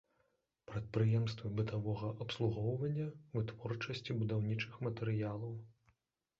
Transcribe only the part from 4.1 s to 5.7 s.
будаўнічых матэрыялаў.